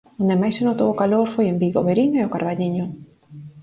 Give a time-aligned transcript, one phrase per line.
[0.21, 2.85] Onde máis se notou a calor foi en Vigo, Verín e O Carballiño.